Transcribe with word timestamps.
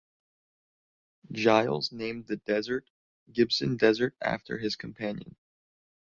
Giles 1.31 1.91
named 1.91 2.25
the 2.25 2.37
desert 2.37 2.89
Gibson 3.31 3.77
Desert 3.77 4.15
after 4.19 4.57
his 4.57 4.75
companion. 4.75 5.35